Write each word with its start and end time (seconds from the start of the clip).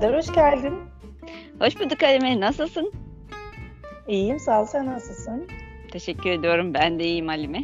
Serdar 0.00 0.16
hoş 0.16 0.32
geldin. 0.32 0.74
Hoş 1.60 1.80
bulduk 1.80 2.02
Halime. 2.02 2.40
Nasılsın? 2.40 2.92
İyiyim 4.08 4.38
sağ 4.38 4.62
ol. 4.62 4.66
Sen 4.66 4.86
nasılsın? 4.86 5.48
Teşekkür 5.92 6.30
ediyorum. 6.30 6.74
Ben 6.74 6.98
de 6.98 7.04
iyiyim 7.04 7.28
Halime. 7.28 7.62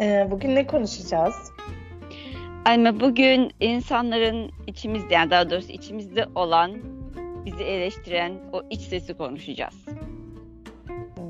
Ee, 0.00 0.28
bugün 0.30 0.54
ne 0.54 0.66
konuşacağız? 0.66 1.34
Halime 2.64 3.00
bugün 3.00 3.50
insanların 3.60 4.50
içimizde 4.66 5.14
yani 5.14 5.30
daha 5.30 5.50
doğrusu 5.50 5.72
içimizde 5.72 6.26
olan 6.34 6.72
bizi 7.44 7.62
eleştiren 7.64 8.32
o 8.52 8.62
iç 8.70 8.80
sesi 8.80 9.14
konuşacağız. 9.16 9.74
Hmm, 10.86 11.26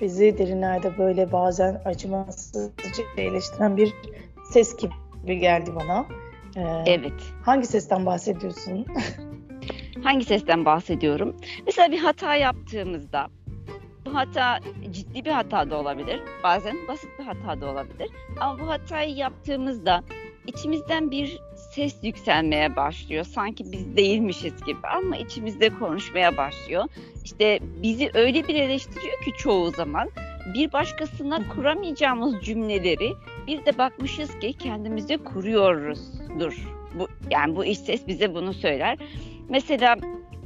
Bizi 0.00 0.38
derinlerde 0.38 0.98
böyle 0.98 1.32
bazen 1.32 1.82
acımasızca 1.84 3.02
eleştiren 3.16 3.76
bir 3.76 3.94
ses 4.52 4.76
gibi 4.76 5.38
geldi 5.38 5.70
bana. 5.74 6.06
Ee, 6.56 6.84
Evet. 6.86 7.12
Hangi 7.44 7.66
sesten 7.66 8.06
bahsediyorsun? 8.06 8.86
Hangi 10.04 10.24
sesten 10.24 10.64
bahsediyorum? 10.64 11.36
Mesela 11.66 11.92
bir 11.92 11.98
hata 11.98 12.34
yaptığımızda 12.36 13.28
bu 14.06 14.14
hata 14.14 14.58
ciddi 14.90 15.24
bir 15.24 15.30
hata 15.30 15.70
da 15.70 15.80
olabilir. 15.80 16.20
Bazen 16.44 16.76
basit 16.88 17.10
bir 17.18 17.24
hata 17.24 17.60
da 17.60 17.70
olabilir. 17.70 18.10
Ama 18.40 18.58
bu 18.58 18.68
hatayı 18.68 19.14
yaptığımızda 19.14 20.04
içimizden 20.46 21.10
bir 21.10 21.38
ses 21.74 21.94
yükselmeye 22.02 22.76
başlıyor. 22.76 23.24
Sanki 23.24 23.72
biz 23.72 23.96
değilmişiz 23.96 24.64
gibi 24.64 24.88
ama 24.96 25.16
içimizde 25.16 25.70
konuşmaya 25.70 26.36
başlıyor. 26.36 26.84
İşte 27.24 27.58
bizi 27.82 28.10
öyle 28.14 28.48
bir 28.48 28.54
eleştiriyor 28.54 29.24
ki 29.24 29.32
çoğu 29.38 29.70
zaman 29.70 30.10
bir 30.54 30.72
başkasına 30.72 31.48
kuramayacağımız 31.48 32.44
cümleleri 32.44 33.12
bir 33.46 33.66
de 33.66 33.78
bakmışız 33.78 34.38
ki 34.38 34.52
kendimize 34.52 35.16
kuruyoruzdur. 35.16 36.68
Bu 36.98 37.08
yani 37.30 37.56
bu 37.56 37.64
iç 37.64 37.78
ses 37.78 38.06
bize 38.06 38.34
bunu 38.34 38.54
söyler. 38.54 38.98
Mesela 39.48 39.96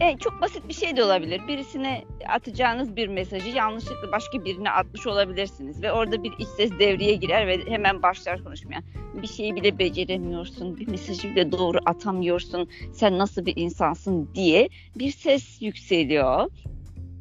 e, 0.00 0.19
çok 0.19 0.41
basit 0.41 0.69
bir 0.69 0.74
şey 0.74 0.97
de 0.97 1.05
olabilir. 1.05 1.41
Birisine 1.48 2.05
atacağınız 2.28 2.97
bir 2.97 3.08
mesajı 3.08 3.48
yanlışlıkla 3.48 4.12
başka 4.12 4.44
birine 4.44 4.70
atmış 4.70 5.06
olabilirsiniz 5.06 5.83
ve 5.83 5.92
orada 5.92 6.22
bir 6.24 6.33
iç 6.39 6.48
ses 6.48 6.70
devreye 6.70 7.14
girer 7.14 7.47
ve 7.47 7.67
hemen 7.67 8.02
başlar 8.02 8.44
konuşmaya. 8.44 8.83
Bir 9.22 9.27
şeyi 9.27 9.56
bile 9.56 9.78
beceremiyorsun, 9.78 10.77
bir 10.77 10.89
mesajı 10.89 11.30
bile 11.30 11.52
doğru 11.52 11.78
atamıyorsun. 11.86 12.69
Sen 12.92 13.19
nasıl 13.19 13.47
bir 13.47 13.56
insansın 13.56 14.28
diye 14.34 14.69
bir 14.97 15.11
ses 15.11 15.62
yükseliyor. 15.62 16.50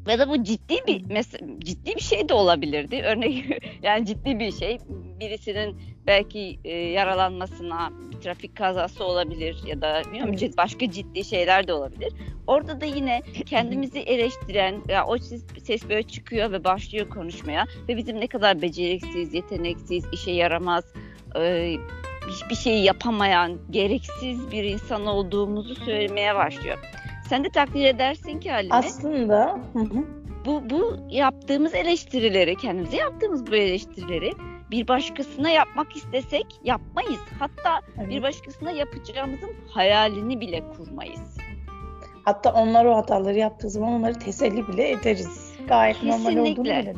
Ya 0.08 0.18
da 0.18 0.28
bu 0.28 0.44
ciddi 0.44 0.76
bir 0.86 1.00
mes- 1.00 1.64
ciddi 1.64 1.94
bir 1.96 2.00
şey 2.00 2.28
de 2.28 2.34
olabilirdi. 2.34 3.02
Örnek 3.04 3.44
yani 3.82 4.06
ciddi 4.06 4.38
bir 4.38 4.52
şey. 4.52 4.78
Birisinin 5.20 5.76
belki 6.06 6.58
e, 6.64 6.70
yaralanmasına, 6.70 7.92
bir 8.10 8.16
trafik 8.20 8.56
kazası 8.56 9.04
olabilir 9.04 9.56
ya 9.66 9.80
da 9.80 10.02
bilmiyorum 10.06 10.34
cid- 10.34 10.56
başka 10.56 10.90
ciddi 10.90 11.24
şeyler 11.24 11.66
de 11.68 11.72
olabilir. 11.72 12.12
Orada 12.46 12.80
da 12.80 12.84
yine 12.84 13.22
kendimizi 13.46 13.98
eleştiren, 13.98 14.82
ya 14.88 15.06
o 15.06 15.18
ses, 15.18 15.44
ses 15.64 15.88
böyle 15.88 16.02
çıkıyor 16.02 16.52
ve 16.52 16.64
başlıyor 16.64 17.08
konuşmaya 17.08 17.64
ve 17.88 17.96
bizim 17.96 18.20
ne 18.20 18.26
kadar 18.26 18.62
beceriksiz, 18.62 19.34
yeteneksiz, 19.34 20.04
işe 20.12 20.30
yaramaz, 20.30 20.84
e, 21.40 21.74
hiçbir 22.30 22.54
şeyi 22.54 22.84
yapamayan, 22.84 23.58
gereksiz 23.70 24.50
bir 24.50 24.64
insan 24.64 25.06
olduğumuzu 25.06 25.74
söylemeye 25.74 26.34
başlıyor. 26.34 26.78
Sen 27.28 27.44
de 27.44 27.48
takdir 27.48 27.84
edersin 27.84 28.40
ki 28.40 28.50
Halime 28.50 28.74
Aslında 28.74 29.60
hı 29.72 29.78
hı, 29.78 30.04
bu, 30.46 30.70
bu 30.70 30.96
yaptığımız 31.10 31.74
eleştirileri, 31.74 32.56
kendimize 32.56 32.96
yaptığımız 32.96 33.46
bu 33.46 33.54
eleştirileri 33.54 34.32
bir 34.70 34.88
başkasına 34.88 35.50
yapmak 35.50 35.96
istesek 35.96 36.46
yapmayız. 36.64 37.20
Hatta 37.38 37.80
evet. 37.98 38.08
bir 38.10 38.22
başkasına 38.22 38.70
yapacağımızın 38.70 39.50
hayalini 39.70 40.40
bile 40.40 40.62
kurmayız. 40.76 41.36
Hatta 42.24 42.52
onlar 42.52 42.84
o 42.84 42.96
hataları 42.96 43.38
yaptığı 43.38 43.70
zaman 43.70 43.92
onları 43.92 44.14
teselli 44.14 44.68
bile 44.68 44.90
ederiz. 44.90 45.54
Gayet 45.68 46.02
normal 46.02 46.36
olduğunu 46.36 46.44
Kesinlikle. 46.44 46.62
bile 46.64 46.90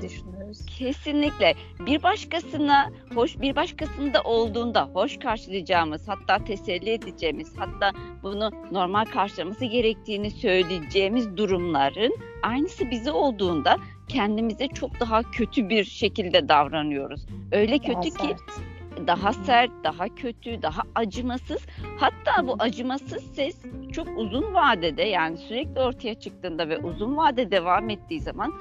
düşünüyoruz. 0.48 0.78
Kesinlikle 0.78 1.54
bir 1.86 2.02
başkasına 2.02 2.90
hoş 3.14 3.40
bir 3.40 3.56
başkasında 3.56 4.22
olduğunda 4.22 4.90
hoş 4.92 5.18
karşılayacağımız 5.18 6.08
hatta 6.08 6.44
teselli 6.44 6.90
edeceğimiz 6.90 7.54
hatta 7.56 7.92
bunu 8.22 8.50
normal 8.72 9.04
karşılaması 9.04 9.64
gerektiğini 9.64 10.30
söyleyeceğimiz 10.30 11.36
durumların 11.36 12.16
aynısı 12.42 12.90
bize 12.90 13.10
olduğunda 13.10 13.76
kendimize 14.08 14.68
çok 14.68 15.00
daha 15.00 15.22
kötü 15.22 15.68
bir 15.68 15.84
şekilde 15.84 16.48
davranıyoruz. 16.48 17.26
Öyle 17.52 17.78
Daha 17.82 18.00
kötü 18.00 18.16
ki 18.16 18.26
sert. 18.26 19.06
daha 19.06 19.32
sert, 19.32 19.70
daha 19.84 20.08
kötü, 20.08 20.62
daha 20.62 20.82
acımasız. 20.94 21.66
Hatta 21.98 22.46
bu 22.46 22.56
acımasız 22.58 23.34
ses 23.34 23.62
çok 23.92 24.08
uzun 24.16 24.54
vadede 24.54 25.02
yani 25.02 25.36
sürekli 25.36 25.80
ortaya 25.80 26.14
çıktığında 26.14 26.68
ve 26.68 26.78
uzun 26.78 27.16
vade 27.16 27.50
devam 27.50 27.90
ettiği 27.90 28.20
zaman 28.20 28.52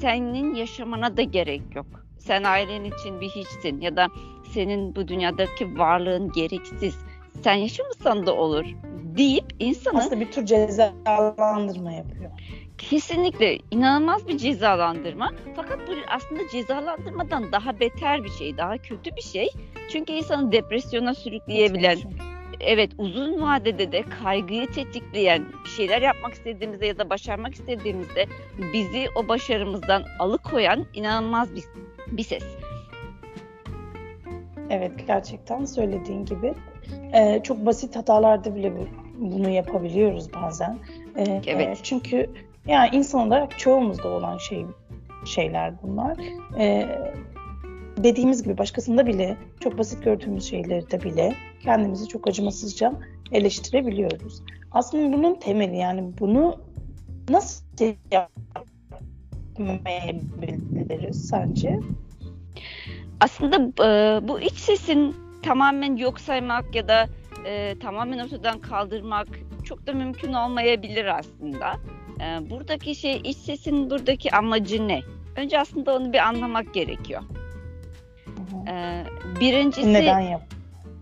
senin 0.00 0.54
yaşamana 0.54 1.16
da 1.16 1.22
gerek 1.22 1.62
yok. 1.74 1.86
Sen 2.18 2.44
ailen 2.44 2.84
için 2.84 3.20
bir 3.20 3.28
hiçsin 3.28 3.80
ya 3.80 3.96
da 3.96 4.08
senin 4.52 4.96
bu 4.96 5.08
dünyadaki 5.08 5.78
varlığın 5.78 6.32
gereksiz. 6.32 6.98
Sen 7.44 7.54
yaşamasan 7.54 8.26
da 8.26 8.34
olur 8.34 8.64
deyip 9.16 9.44
insanı 9.58 9.98
Aslında 9.98 10.20
bir 10.20 10.32
tür 10.32 10.46
cezalandırma 10.46 11.92
yapıyor. 11.92 12.30
Kesinlikle 12.78 13.58
inanılmaz 13.70 14.28
bir 14.28 14.38
cezalandırma. 14.38 15.30
Fakat 15.56 15.78
bu 15.88 15.92
aslında 16.08 16.40
cezalandırmadan 16.52 17.52
daha 17.52 17.80
beter 17.80 18.24
bir 18.24 18.30
şey, 18.30 18.56
daha 18.56 18.78
kötü 18.78 19.16
bir 19.16 19.22
şey. 19.22 19.48
Çünkü 19.92 20.12
insanı 20.12 20.52
depresyona 20.52 21.14
sürükleyebilen, 21.14 21.98
evet 22.60 22.90
uzun 22.98 23.42
vadede 23.42 23.92
de 23.92 24.02
kaygıyı 24.22 24.66
tetikleyen 24.70 25.44
bir 25.64 25.68
şeyler 25.70 26.02
yapmak 26.02 26.32
istediğimizde 26.32 26.86
ya 26.86 26.98
da 26.98 27.10
başarmak 27.10 27.54
istediğimizde 27.54 28.26
bizi 28.72 29.06
o 29.16 29.28
başarımızdan 29.28 30.02
alıkoyan 30.18 30.86
inanılmaz 30.94 31.54
bir, 31.54 31.64
bir 32.12 32.22
ses. 32.22 32.42
Evet 34.70 34.92
gerçekten 35.06 35.64
söylediğin 35.64 36.24
gibi 36.24 36.54
Ee, 37.14 37.40
çok 37.44 37.66
basit 37.66 37.96
hatalarda 37.96 38.54
bile 38.54 38.72
bu- 38.76 38.88
bunu 39.18 39.48
yapabiliyoruz 39.50 40.34
bazen. 40.34 40.78
Ee, 41.16 41.40
Evet. 41.46 41.78
çünkü 41.82 42.30
yani 42.66 42.88
insan 42.92 43.26
olarak 43.28 43.58
çoğumuzda 43.58 44.08
olan 44.08 44.38
şey 44.38 44.66
şeyler 45.24 45.72
bunlar. 45.82 46.16
Ee, 46.58 46.88
dediğimiz 47.96 48.42
gibi 48.42 48.58
başkasında 48.58 49.06
bile 49.06 49.36
çok 49.60 49.78
basit 49.78 50.04
gördüğümüz 50.04 50.50
şeyleri 50.50 50.90
de 50.90 51.02
bile 51.02 51.34
kendimizi 51.60 52.08
çok 52.08 52.28
acımasızca 52.28 52.92
eleştirebiliyoruz. 53.32 54.42
Aslında 54.72 55.16
bunun 55.16 55.34
temeli 55.34 55.76
yani 55.76 56.12
bunu 56.20 56.56
nasıl 57.28 57.64
yapmayabiliriz 59.58 61.28
sence? 61.28 61.80
Aslında 63.20 63.56
e, 63.56 64.28
bu 64.28 64.40
iç 64.40 64.54
sesin 64.54 65.16
tamamen 65.42 65.96
yok 65.96 66.20
saymak 66.20 66.74
ya 66.74 66.88
da 66.88 67.06
e, 67.46 67.78
tamamen 67.78 68.18
ortadan 68.18 68.60
kaldırmak 68.60 69.28
çok 69.64 69.86
da 69.86 69.92
mümkün 69.92 70.32
olmayabilir 70.32 71.18
aslında. 71.18 71.72
E, 72.20 72.50
buradaki 72.50 72.94
şey 72.94 73.20
iç 73.24 73.36
sesin 73.36 73.90
buradaki 73.90 74.32
amacı 74.32 74.88
ne? 74.88 75.00
Önce 75.36 75.60
aslında 75.60 75.96
onu 75.96 76.12
bir 76.12 76.18
anlamak 76.18 76.74
gerekiyor. 76.74 77.22
Hı 78.24 78.56
hı. 78.56 78.70
E, 78.70 79.04
birincisi 79.40 79.92
Neden 79.92 80.20
yap? 80.20 80.42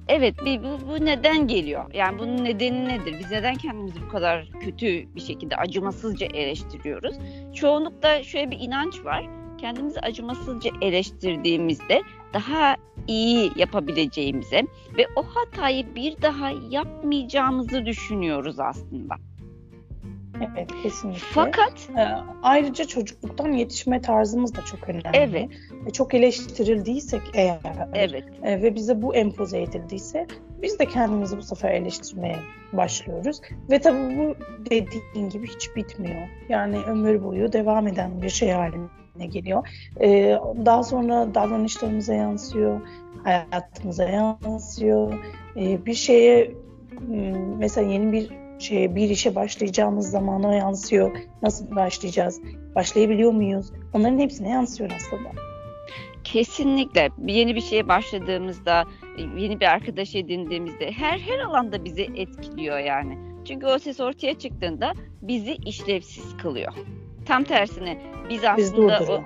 Evet 0.08 0.34
bu, 0.62 0.88
bu 0.88 1.04
neden 1.04 1.46
geliyor? 1.46 1.94
Yani 1.94 2.19
bunun 2.19 2.44
nedeni 2.44 2.88
nedir? 2.88 3.16
Biz 3.19 3.30
neden 3.30 3.54
kendimizi 3.54 4.02
bu 4.02 4.08
kadar 4.08 4.48
kötü 4.60 5.14
bir 5.14 5.20
şekilde 5.20 5.56
acımasızca 5.56 6.26
eleştiriyoruz? 6.26 7.16
Çoğunlukla 7.54 8.22
şöyle 8.22 8.50
bir 8.50 8.58
inanç 8.60 9.04
var. 9.04 9.26
Kendimizi 9.58 10.00
acımasızca 10.00 10.70
eleştirdiğimizde 10.82 12.02
daha 12.34 12.76
iyi 13.06 13.52
yapabileceğimize 13.56 14.62
ve 14.99 15.06
o 15.16 15.22
hatayı 15.22 15.94
bir 15.94 16.22
daha 16.22 16.50
yapmayacağımızı 16.70 17.87
düşünüyoruz 17.87 18.60
aslında. 18.60 19.14
Evet 20.40 20.70
kesinlikle. 20.82 21.20
Fakat 21.31 21.88
Ee, 21.99 22.06
ayrıca 22.43 22.85
çocukluktan 22.85 23.52
yetişme 23.52 24.00
tarzımız 24.00 24.55
da 24.55 24.64
çok 24.64 24.88
önemli. 24.88 25.08
evet, 25.12 25.49
Ve 25.87 25.90
Çok 25.90 26.14
eleştirildiysek 26.14 27.23
eğer 27.35 27.58
evet, 27.94 28.25
e, 28.43 28.62
ve 28.62 28.75
bize 28.75 29.02
bu 29.02 29.14
empoze 29.14 29.62
edildiyse 29.62 30.26
biz 30.62 30.79
de 30.79 30.87
kendimizi 30.87 31.37
bu 31.37 31.43
sefer 31.43 31.70
eleştirmeye 31.70 32.37
başlıyoruz. 32.73 33.40
Ve 33.70 33.79
tabii 33.79 34.19
bu 34.19 34.35
dediğin 34.70 35.29
gibi 35.29 35.46
hiç 35.46 35.76
bitmiyor. 35.76 36.29
Yani 36.49 36.79
ömür 36.87 37.25
boyu 37.25 37.52
devam 37.52 37.87
eden 37.87 38.23
bir 38.23 38.29
şey 38.29 38.50
haline 38.50 39.26
geliyor. 39.26 39.69
Ee, 40.00 40.38
daha 40.67 40.82
sonra 40.82 41.34
davranışlarımıza 41.34 42.14
yansıyor, 42.14 42.81
hayatımıza 43.25 44.05
yansıyor. 44.05 45.14
Ee, 45.56 45.87
bir 45.87 45.94
şeye 45.94 46.50
mesela 47.58 47.93
yeni 47.93 48.12
bir 48.12 48.31
şeye 48.58 48.94
bir 48.94 49.10
işe 49.10 49.34
başlayacağımız 49.34 50.10
zaman 50.10 50.44
o 50.44 50.52
yansıyor. 50.52 51.16
Nasıl 51.43 51.76
başlayacağız? 51.76 52.40
Başlayabiliyor 52.75 53.32
muyuz? 53.32 53.72
Onların 53.93 54.19
hepsine 54.19 54.49
yansıyor 54.50 54.90
aslında. 54.96 55.28
kesinlikle 56.25 57.08
yeni 57.26 57.55
bir 57.55 57.60
şeye 57.60 57.88
başladığımızda, 57.88 58.84
yeni 59.37 59.60
bir 59.60 59.66
arkadaş 59.66 60.14
edindiğimizde 60.14 60.93
her 60.93 61.19
her 61.19 61.38
alanda 61.38 61.84
bizi 61.84 62.02
etkiliyor 62.02 62.78
yani. 62.78 63.19
Çünkü 63.44 63.66
o 63.66 63.78
ses 63.78 64.00
ortaya 64.00 64.38
çıktığında 64.38 64.93
bizi 65.22 65.52
işlevsiz 65.52 66.37
kılıyor. 66.37 66.72
Tam 67.26 67.44
tersine 67.44 68.02
biz 68.31 68.44
aslında 68.44 69.00
biz 69.00 69.10
o, 69.10 69.22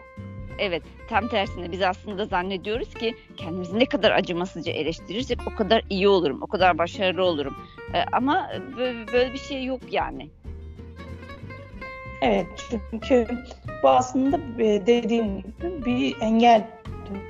evet 0.58 0.82
tam 1.08 1.28
tersine 1.28 1.72
biz 1.72 1.82
aslında 1.82 2.25
zannediyoruz 2.25 2.94
ki 2.94 3.14
kendimizi 3.37 3.78
ne 3.78 3.87
kadar 3.87 4.10
acımasızca 4.10 4.72
eleştirirsek 4.72 5.38
o 5.52 5.56
kadar 5.56 5.82
iyi 5.90 6.08
olurum, 6.08 6.43
o 6.43 6.46
kadar 6.46 6.78
başarılı 6.78 7.25
olurum. 7.25 7.56
Ee, 7.94 8.04
ama 8.12 8.50
böyle 9.12 9.32
bir 9.32 9.38
şey 9.38 9.64
yok 9.64 9.81
yani. 9.90 10.31
Evet 12.22 12.46
çünkü 12.90 13.26
bu 13.82 13.88
aslında 13.88 14.37
e, 14.58 14.87
dediğim 14.87 15.37
gibi 15.38 15.84
bir 15.84 16.16
engel 16.20 16.66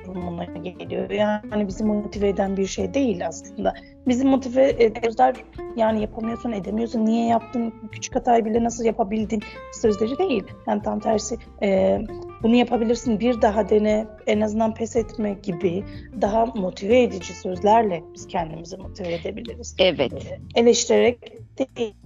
durumuna 0.05 0.43
geliyor. 0.45 1.09
Yani 1.09 1.67
bizi 1.67 1.83
motive 1.83 2.29
eden 2.29 2.57
bir 2.57 2.65
şey 2.65 2.93
değil 2.93 3.27
aslında. 3.27 3.73
Bizi 4.07 4.25
motive 4.25 4.69
eder 4.69 5.35
yani 5.75 6.01
yapamıyorsun 6.01 6.51
edemiyorsun 6.51 7.05
niye 7.05 7.27
yaptın 7.27 7.73
küçük 7.91 8.15
hatayı 8.15 8.45
bile 8.45 8.63
nasıl 8.63 8.85
yapabildin 8.85 9.43
sözleri 9.73 10.17
değil. 10.17 10.43
Yani 10.67 10.81
tam 10.81 10.99
tersi 10.99 11.37
e, 11.63 11.99
bunu 12.43 12.55
yapabilirsin 12.55 13.19
bir 13.19 13.41
daha 13.41 13.69
dene 13.69 14.07
en 14.27 14.41
azından 14.41 14.73
pes 14.73 14.95
etme 14.95 15.37
gibi 15.43 15.83
daha 16.21 16.45
motive 16.45 17.01
edici 17.01 17.33
sözlerle 17.33 18.03
biz 18.13 18.27
kendimizi 18.27 18.77
motive 18.77 19.13
edebiliriz. 19.13 19.75
Evet. 19.79 20.39
Eleştirerek 20.55 21.17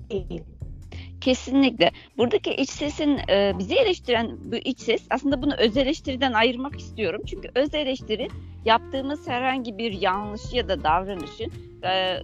değil. 0.10 0.42
Kesinlikle. 1.22 1.92
Buradaki 2.18 2.52
iç 2.54 2.70
sesin 2.70 3.18
e, 3.30 3.54
bizi 3.60 3.76
eleştiren 3.76 4.38
bu 4.52 4.56
iç 4.56 4.80
ses 4.80 5.02
aslında 5.10 5.42
bunu 5.42 5.56
öz 5.56 5.78
eleştiriden 5.78 6.34
ayırmak 6.34 6.80
istiyorum. 6.80 7.22
Çünkü 7.26 7.50
öz 7.56 7.74
eleştiri 7.74 8.28
yaptığımız 8.66 9.28
herhangi 9.28 9.78
bir 9.78 10.02
yanlış 10.02 10.54
ya 10.54 10.70
da 10.70 10.84
davranışı 10.84 11.44
e, 11.84 12.18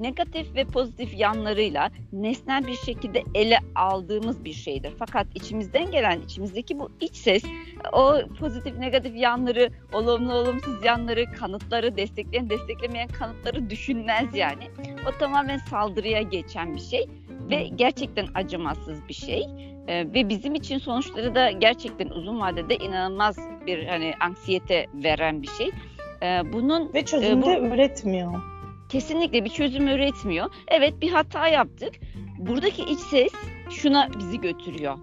negatif 0.00 0.54
ve 0.54 0.64
pozitif 0.64 1.18
yanlarıyla 1.18 1.90
nesnel 2.12 2.66
bir 2.66 2.76
şekilde 2.76 3.22
ele 3.34 3.58
aldığımız 3.74 4.44
bir 4.44 4.52
şeydir. 4.52 4.92
Fakat 4.98 5.26
içimizden 5.34 5.90
gelen, 5.90 6.20
içimizdeki 6.20 6.78
bu 6.78 6.90
iç 7.00 7.16
ses 7.16 7.44
o 7.92 8.14
pozitif 8.40 8.78
negatif 8.78 9.16
yanları, 9.16 9.70
olumlu 9.92 10.34
olumsuz 10.34 10.84
yanları, 10.84 11.32
kanıtları, 11.32 11.96
destekleyen 11.96 12.50
desteklemeyen 12.50 13.08
kanıtları 13.08 13.70
düşünmez 13.70 14.34
yani. 14.34 14.64
O 15.08 15.18
tamamen 15.18 15.58
saldırıya 15.58 16.22
geçen 16.22 16.74
bir 16.74 16.80
şey 16.80 17.08
ve 17.50 17.68
gerçekten 17.76 18.26
acımasız 18.34 19.08
bir 19.08 19.14
şey. 19.14 19.46
Ee, 19.88 20.06
ve 20.14 20.28
bizim 20.28 20.54
için 20.54 20.78
sonuçları 20.78 21.34
da 21.34 21.50
gerçekten 21.50 22.08
uzun 22.08 22.40
vadede 22.40 22.76
inanılmaz 22.76 23.36
bir 23.66 23.86
hani 23.86 24.14
anksiyete 24.20 24.86
veren 24.94 25.42
bir 25.42 25.48
şey. 25.48 25.70
Ee, 26.22 26.52
bunun 26.52 26.94
ve 26.94 27.04
çözüm 27.04 27.42
de 27.42 27.52
e, 27.52 27.60
bu, 27.60 27.66
üretmiyor. 27.66 28.51
Kesinlikle 28.92 29.44
bir 29.44 29.50
çözüm 29.50 29.88
üretmiyor. 29.88 30.54
Evet 30.68 30.94
bir 31.00 31.10
hata 31.10 31.48
yaptık. 31.48 31.94
Buradaki 32.38 32.82
iç 32.82 32.98
ses 32.98 33.32
şuna 33.70 34.08
bizi 34.18 34.40
götürüyor. 34.40 34.98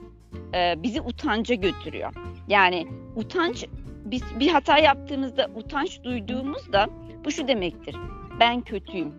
Ee, 0.53 0.75
bizi 0.77 1.01
utanca 1.01 1.55
götürüyor. 1.55 2.13
Yani 2.47 2.87
utanç 3.15 3.65
biz 4.05 4.23
bir 4.39 4.47
hata 4.47 4.77
yaptığımızda 4.77 5.49
utanç 5.55 6.03
duyduğumuzda 6.03 6.89
bu 7.25 7.31
şu 7.31 7.47
demektir. 7.47 7.95
Ben 8.39 8.61
kötüyüm. 8.61 9.13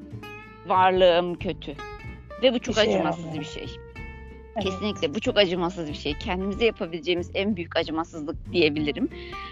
Varlığım 0.66 1.34
kötü 1.34 1.74
ve 2.42 2.54
bu 2.54 2.58
çok 2.58 2.76
bir 2.76 2.80
şey 2.80 2.94
acımasız 2.94 3.24
yani. 3.24 3.40
bir 3.40 3.44
şey. 3.44 3.66
Kesinlikle 4.62 5.14
bu 5.14 5.20
çok 5.20 5.38
acımasız 5.38 5.88
bir 5.88 5.94
şey. 5.94 6.18
Kendimize 6.18 6.64
yapabileceğimiz 6.64 7.30
en 7.34 7.56
büyük 7.56 7.76
acımasızlık 7.76 8.52
diyebilirim. 8.52 9.08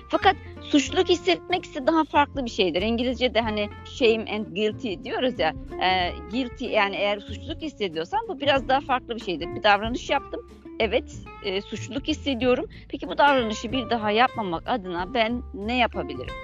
Fakat 0.09 0.37
suçluluk 0.62 1.09
hissetmek 1.09 1.65
ise 1.65 1.87
daha 1.87 2.05
farklı 2.05 2.45
bir 2.45 2.50
şeydir. 2.50 2.83
İngilizce'de 2.83 3.41
hani 3.41 3.69
shame 3.85 4.25
and 4.37 4.47
guilty 4.47 4.95
diyoruz 5.05 5.39
ya. 5.39 5.55
E, 5.83 6.12
guilty 6.31 6.67
yani 6.67 6.97
eğer 6.97 7.21
suçluluk 7.21 7.62
hissediyorsan 7.62 8.21
bu 8.29 8.41
biraz 8.41 8.69
daha 8.69 8.81
farklı 8.81 9.15
bir 9.15 9.21
şeydir. 9.21 9.55
Bir 9.55 9.62
davranış 9.62 10.11
yaptım. 10.11 10.41
Evet 10.81 11.17
e, 11.45 11.62
suçluluk 11.62 12.09
hissediyorum. 12.09 12.67
Peki 12.89 13.09
bu 13.09 13.19
davranışı 13.19 13.73
bir 13.73 13.91
daha 13.91 14.11
yapmamak 14.11 14.62
adına 14.67 15.15
ben 15.15 15.43
ne 15.55 15.77
yapabilirim? 15.79 16.35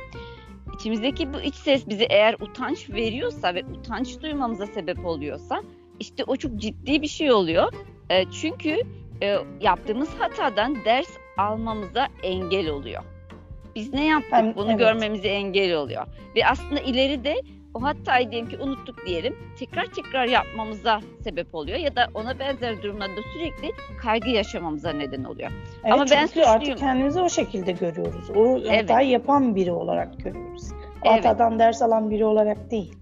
İçimizdeki 0.74 1.34
bu 1.34 1.40
iç 1.40 1.54
ses 1.54 1.88
bize 1.88 2.04
eğer 2.04 2.34
utanç 2.34 2.90
veriyorsa 2.90 3.54
ve 3.54 3.64
utanç 3.64 4.20
duymamıza 4.22 4.66
sebep 4.66 5.06
oluyorsa 5.06 5.62
işte 6.00 6.24
o 6.24 6.36
çok 6.36 6.56
ciddi 6.56 7.02
bir 7.02 7.08
şey 7.08 7.32
oluyor. 7.32 7.72
E, 8.10 8.30
çünkü 8.30 8.80
e, 9.22 9.36
yaptığımız 9.60 10.08
hatadan 10.18 10.76
ders 10.84 11.08
almamıza 11.38 12.08
engel 12.22 12.68
oluyor. 12.68 13.02
Biz 13.74 13.92
ne 13.92 14.06
yaptık 14.06 14.32
ben, 14.32 14.54
bunu 14.56 14.70
evet. 14.70 14.78
görmemize 14.78 15.28
engel 15.28 15.74
oluyor. 15.74 16.06
Ve 16.36 16.46
aslında 16.46 16.80
ileride 16.80 17.40
o 17.74 17.82
hatayı 17.82 18.30
diyelim 18.30 18.48
ki 18.48 18.58
unuttuk 18.58 19.06
diyelim 19.06 19.36
tekrar 19.58 19.86
tekrar 19.86 20.26
yapmamıza 20.26 21.00
sebep 21.24 21.54
oluyor 21.54 21.78
ya 21.78 21.96
da 21.96 22.08
ona 22.14 22.38
benzer 22.38 22.82
durumlarda 22.82 23.20
sürekli 23.32 23.72
kaygı 24.02 24.30
yaşamamıza 24.30 24.92
neden 24.92 25.24
oluyor. 25.24 25.50
Evet, 25.84 25.92
Ama 25.92 26.04
ben 26.10 26.26
suçluyum. 26.26 26.50
artık 26.50 26.78
kendimizi 26.78 27.20
o 27.20 27.28
şekilde 27.28 27.72
görüyoruz. 27.72 28.30
O 28.36 28.58
evet. 28.58 28.82
hatayı 28.82 29.08
yapan 29.08 29.54
biri 29.54 29.72
olarak 29.72 30.18
görüyoruz. 30.24 30.72
O 30.72 31.08
evet. 31.08 31.24
hatadan 31.24 31.58
ders 31.58 31.82
alan 31.82 32.10
biri 32.10 32.24
olarak 32.24 32.70
değil. 32.70 32.94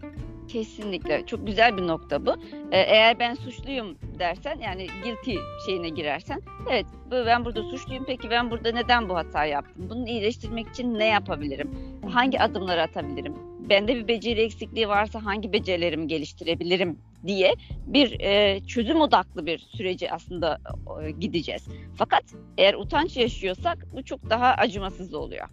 Kesinlikle. 0.53 1.27
Çok 1.27 1.47
güzel 1.47 1.77
bir 1.77 1.87
nokta 1.87 2.27
bu. 2.27 2.31
Ee, 2.73 2.79
eğer 2.79 3.19
ben 3.19 3.35
suçluyum 3.35 3.99
dersen 4.19 4.59
yani 4.59 4.87
guilty 5.05 5.35
şeyine 5.67 5.89
girersen 5.89 6.41
evet 6.71 6.87
ben 7.11 7.45
burada 7.45 7.63
suçluyum 7.63 8.05
peki 8.07 8.31
ben 8.31 8.51
burada 8.51 8.73
neden 8.73 9.09
bu 9.09 9.15
hata 9.15 9.45
yaptım? 9.45 9.87
Bunu 9.91 10.09
iyileştirmek 10.09 10.69
için 10.69 10.99
ne 10.99 11.07
yapabilirim? 11.07 11.71
Hangi 12.11 12.41
adımları 12.41 12.83
atabilirim? 12.83 13.35
Bende 13.69 13.95
bir 13.97 14.09
beceri 14.09 14.41
eksikliği 14.41 14.89
varsa 14.89 15.25
hangi 15.25 15.53
becerilerimi 15.53 16.07
geliştirebilirim 16.07 16.99
diye 17.27 17.55
bir 17.87 18.21
e, 18.21 18.61
çözüm 18.67 19.01
odaklı 19.01 19.47
bir 19.47 19.59
süreci 19.59 20.13
aslında 20.13 20.59
e, 21.03 21.11
gideceğiz. 21.11 21.69
Fakat 21.97 22.25
eğer 22.59 22.75
utanç 22.75 23.17
yaşıyorsak 23.17 23.87
bu 23.93 24.05
çok 24.05 24.31
daha 24.31 24.55
acımasız 24.55 25.15
oluyor 25.15 25.49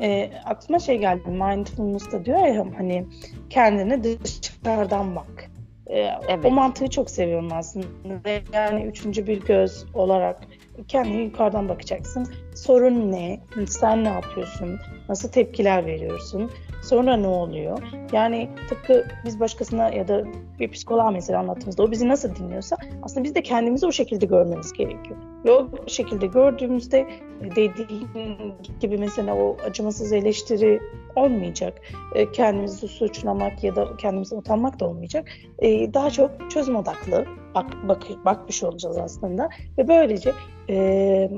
e, 0.00 0.30
aklıma 0.44 0.78
şey 0.78 0.98
geldi 0.98 1.28
mindfulness'ta 1.28 2.24
diyor 2.24 2.38
ya 2.38 2.66
hani 2.78 3.06
kendine 3.50 4.04
dışarıdan 4.04 5.16
bak. 5.16 5.50
E, 5.86 5.98
evet. 6.28 6.44
O 6.44 6.50
mantığı 6.50 6.90
çok 6.90 7.10
seviyorum 7.10 7.48
aslında. 7.52 7.86
Yani 8.52 8.82
üçüncü 8.84 9.26
bir 9.26 9.40
göz 9.40 9.84
olarak 9.94 10.40
kendine 10.88 11.22
yukarıdan 11.22 11.68
bakacaksın. 11.68 12.26
Sorun 12.54 13.12
ne? 13.12 13.40
Sen 13.66 14.04
ne 14.04 14.08
yapıyorsun? 14.08 14.78
Nasıl 15.08 15.28
tepkiler 15.28 15.86
veriyorsun? 15.86 16.50
Sonra 16.84 17.16
ne 17.16 17.26
oluyor? 17.26 17.78
Yani 18.12 18.50
tıpkı 18.68 19.04
biz 19.24 19.40
başkasına 19.40 19.88
ya 19.88 20.08
da 20.08 20.24
bir 20.60 20.70
psikoloğa 20.70 21.10
mesela 21.10 21.38
anlattığımızda 21.38 21.82
o 21.82 21.90
bizi 21.90 22.08
nasıl 22.08 22.36
dinliyorsa 22.36 22.76
aslında 23.02 23.24
biz 23.24 23.34
de 23.34 23.42
kendimizi 23.42 23.86
o 23.86 23.92
şekilde 23.92 24.26
görmemiz 24.26 24.72
gerekiyor. 24.72 25.16
Ve 25.44 25.52
o 25.52 25.68
şekilde 25.86 26.26
gördüğümüzde 26.26 27.08
dediğim 27.56 28.54
gibi 28.80 28.98
mesela 28.98 29.36
o 29.36 29.56
acımasız 29.66 30.12
eleştiri 30.12 30.80
olmayacak. 31.16 31.80
E, 32.14 32.32
kendimizi 32.32 32.88
suçlamak 32.88 33.64
ya 33.64 33.76
da 33.76 33.96
kendimizi 33.96 34.34
utanmak 34.34 34.80
da 34.80 34.88
olmayacak. 34.88 35.28
E, 35.58 35.94
daha 35.94 36.10
çok 36.10 36.50
çözüm 36.50 36.76
odaklı 36.76 37.24
bak, 37.54 37.66
bak, 37.88 38.02
bakmış 38.24 38.62
olacağız 38.62 38.98
aslında. 38.98 39.48
Ve 39.78 39.88
böylece 39.88 40.32
e, 40.68 41.30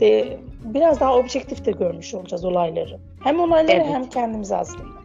de, 0.00 0.40
biraz 0.64 1.00
daha 1.00 1.16
objektif 1.16 1.64
de 1.64 1.70
görmüş 1.70 2.14
olacağız 2.14 2.44
olayları. 2.44 2.98
Hem 3.20 3.40
olayları 3.40 3.76
evet. 3.76 3.94
hem 3.94 4.08
kendimizi 4.08 4.56
aslında. 4.56 4.96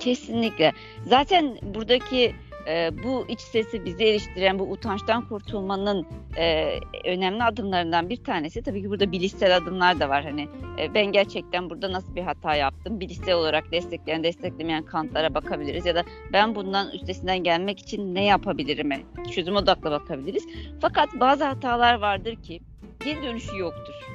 Kesinlikle. 0.00 0.72
Zaten 1.06 1.58
buradaki 1.62 2.34
e, 2.68 2.90
bu 3.04 3.24
iç 3.28 3.40
sesi 3.40 3.84
bizi 3.84 4.04
eleştiren 4.04 4.58
bu 4.58 4.62
utançtan 4.62 5.28
kurtulmanın 5.28 6.06
e, 6.38 6.78
önemli 7.04 7.44
adımlarından 7.44 8.10
bir 8.10 8.24
tanesi 8.24 8.62
tabii 8.62 8.82
ki 8.82 8.90
burada 8.90 9.12
bilişsel 9.12 9.56
adımlar 9.56 10.00
da 10.00 10.08
var. 10.08 10.24
Hani 10.24 10.48
e, 10.78 10.94
ben 10.94 11.06
gerçekten 11.06 11.70
burada 11.70 11.92
nasıl 11.92 12.16
bir 12.16 12.22
hata 12.22 12.54
yaptım? 12.54 13.00
Bilişsel 13.00 13.34
olarak 13.34 13.72
destekleyen, 13.72 14.24
desteklemeyen 14.24 14.82
kanıtlara 14.82 15.34
bakabiliriz 15.34 15.86
ya 15.86 15.94
da 15.94 16.04
ben 16.32 16.54
bundan 16.54 16.90
üstesinden 16.90 17.38
gelmek 17.38 17.78
için 17.78 18.14
ne 18.14 18.24
yapabilirim? 18.24 18.90
Çözüm 19.34 19.56
odaklı 19.56 19.90
bakabiliriz. 19.90 20.44
Fakat 20.80 21.08
bazı 21.14 21.44
hatalar 21.44 21.94
vardır 21.94 22.42
ki 22.42 22.60
geri 23.04 23.22
dönüşü 23.22 23.58
yoktur. 23.58 24.13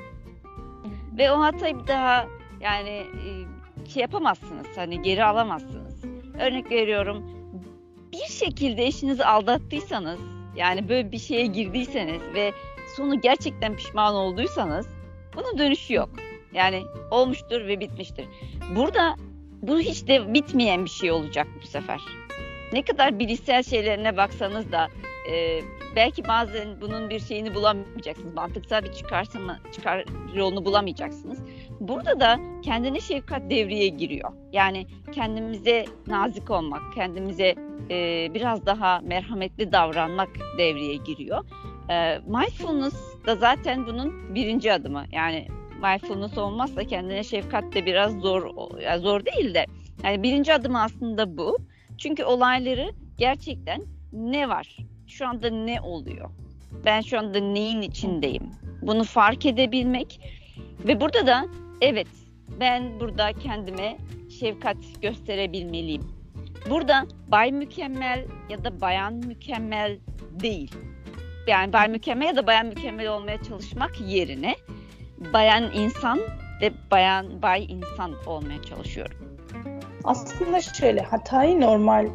Ve 1.20 1.32
o 1.32 1.40
hatayı 1.40 1.80
bir 1.80 1.88
daha 1.88 2.28
yani 2.62 2.90
e, 2.90 3.30
şey 3.90 4.02
yapamazsınız. 4.02 4.68
Hani 4.76 5.02
geri 5.02 5.24
alamazsınız. 5.26 6.04
Örnek 6.40 6.72
veriyorum 6.72 7.40
bir 8.12 8.34
şekilde 8.34 8.86
eşinizi 8.86 9.26
aldattıysanız 9.26 10.20
yani 10.56 10.90
böyle 10.90 11.12
bir 11.12 11.20
şeye 11.20 11.46
girdiyseniz 11.46 12.22
ve 12.34 12.54
sonu 12.96 13.22
gerçekten 13.22 13.76
pişman 13.76 14.16
olduysanız 14.16 14.88
bunun 15.36 15.58
dönüşü 15.58 15.94
yok. 15.94 16.10
Yani 16.54 16.84
olmuştur 17.12 17.68
ve 17.68 17.80
bitmiştir. 17.80 18.26
Burada 18.76 19.16
bu 19.62 19.80
hiç 19.80 20.08
de 20.08 20.34
bitmeyen 20.34 20.86
bir 20.86 20.90
şey 20.90 21.12
olacak 21.12 21.48
bu 21.64 21.68
sefer. 21.68 22.02
Ne 22.74 22.82
kadar 22.82 23.20
bilişsel 23.20 23.64
şeylerine 23.64 24.18
baksanız 24.18 24.72
da 24.72 24.88
e, 25.32 25.62
belki 25.96 26.28
bazen 26.28 26.82
bunun 26.82 27.10
bir 27.10 27.20
şeyini 27.20 27.56
bulamayacaksınız. 27.56 28.34
Mantıksal 28.34 28.84
bir 28.84 28.94
çıkarsama, 28.94 29.60
çıkar 29.72 30.06
yolunu 30.36 30.66
bulamayacaksınız. 30.66 31.40
burada 31.80 32.20
da 32.20 32.40
kendine 32.62 33.00
şefkat 33.00 33.50
devreye 33.50 33.88
giriyor. 33.88 34.32
Yani 34.52 34.88
kendimize 35.12 35.86
nazik 36.08 36.52
olmak, 36.52 36.82
kendimize 36.96 37.56
e, 37.90 38.28
biraz 38.34 38.66
daha 38.66 39.00
merhametli 39.00 39.72
davranmak 39.72 40.30
devreye 40.58 40.96
giriyor. 40.96 41.46
E, 41.90 42.20
mindfulness 42.28 43.26
da 43.26 43.36
zaten 43.36 43.88
bunun 43.88 44.36
birinci 44.36 44.74
adımı. 44.74 45.06
Yani 45.12 45.48
mindfulness 45.82 46.38
olmazsa 46.38 46.84
kendine 46.84 47.24
şefkat 47.24 47.76
de 47.76 47.86
biraz 47.86 48.20
zor, 48.20 48.50
zor 49.00 49.26
değil 49.26 49.54
de. 49.54 49.66
Yani 50.04 50.24
birinci 50.24 50.54
adım 50.54 50.76
aslında 50.76 51.38
bu. 51.38 51.58
Çünkü 51.98 52.24
olayları 52.24 52.92
gerçekten 53.18 53.82
ne 54.14 54.50
var? 54.50 54.78
Şu 55.10 55.28
anda 55.28 55.50
ne 55.50 55.82
oluyor? 55.82 56.30
Ben 56.86 57.02
şu 57.02 57.20
anda 57.20 57.40
neyin 57.40 57.82
içindeyim? 57.82 58.52
Bunu 58.82 59.04
fark 59.04 59.46
edebilmek 59.46 60.20
ve 60.88 61.02
burada 61.02 61.28
da 61.28 61.46
evet 61.82 62.08
ben 62.60 63.00
burada 63.00 63.34
kendime 63.34 63.98
şefkat 64.40 64.78
gösterebilmeliyim. 65.02 66.02
Burada 66.70 67.06
bay 67.28 67.52
mükemmel 67.52 68.26
ya 68.50 68.64
da 68.64 68.82
bayan 68.82 69.14
mükemmel 69.14 69.98
değil. 70.40 70.76
Yani 71.48 71.74
bay 71.74 71.88
mükemmel 71.88 72.28
ya 72.28 72.36
da 72.36 72.48
bayan 72.48 72.66
mükemmel 72.66 73.08
olmaya 73.08 73.44
çalışmak 73.44 74.02
yerine 74.02 74.56
bayan 75.34 75.72
insan 75.74 76.20
ve 76.62 76.72
bayan 76.92 77.42
bay 77.42 77.66
insan 77.70 78.12
olmaya 78.26 78.64
çalışıyorum. 78.64 79.18
Aslında 80.04 80.62
şöyle 80.62 81.02
hatayı 81.02 81.62
normal 81.62 82.08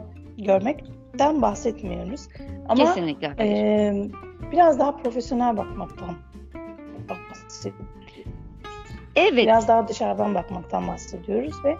görmekten 1.14 1.42
bahsetmiyoruz. 1.42 2.28
Ama 2.68 2.84
Kesinlikle. 2.84 3.34
E, 3.38 4.10
biraz 4.52 4.78
daha 4.78 4.96
profesyonel 4.96 5.56
bakmaktan 5.56 6.16
bahsediyoruz. 7.08 7.86
Evet. 9.16 9.36
Biraz 9.36 9.68
daha 9.68 9.88
dışarıdan 9.88 10.34
bakmaktan 10.34 10.88
bahsediyoruz 10.88 11.54
ve 11.64 11.76